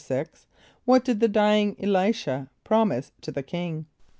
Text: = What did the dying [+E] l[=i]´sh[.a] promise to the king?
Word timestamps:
= 0.43 0.85
What 0.85 1.05
did 1.05 1.19
the 1.19 1.27
dying 1.27 1.75
[+E] 1.77 1.85
l[=i]´sh[.a] 1.85 2.49
promise 2.63 3.11
to 3.21 3.31
the 3.31 3.43
king? 3.43 3.85